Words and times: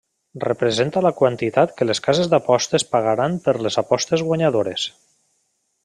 Representa 0.43 1.03
la 1.05 1.11
quantitat 1.19 1.75
que 1.81 1.87
les 1.89 2.01
cases 2.07 2.31
d'apostes 2.33 2.87
pagaran 2.97 3.37
per 3.45 3.55
les 3.67 3.79
apostes 3.83 4.25
guanyadores. 4.31 4.89